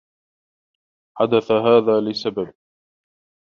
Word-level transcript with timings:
حدث 1.17 1.51
هذا 1.51 1.99
لسبب. 2.09 2.53